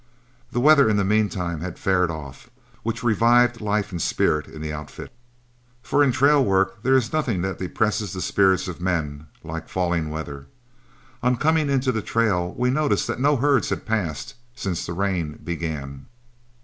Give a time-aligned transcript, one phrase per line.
[0.51, 2.49] The weather in the mean time had faired off,
[2.81, 5.13] which revived life and spirit in the outfit,
[5.83, 10.09] for in trail work there is nothing that depresses the spirits of men like falling
[10.09, 10.47] weather.
[11.21, 15.39] On coming into the trail, we noticed that no herds had passed since the rain
[15.43, 16.07] began.